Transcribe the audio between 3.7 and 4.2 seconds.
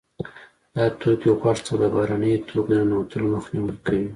کوي.